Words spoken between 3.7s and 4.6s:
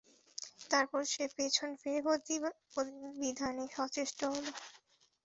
সচেষ্ট হল।